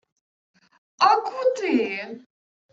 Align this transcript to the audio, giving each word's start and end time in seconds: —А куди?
—А 1.07 1.09
куди? 1.27 1.71